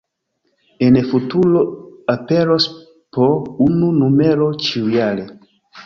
[0.85, 1.61] En futuro
[2.15, 2.67] aperos
[3.19, 3.29] po
[3.71, 5.33] unu numero ĉiujare.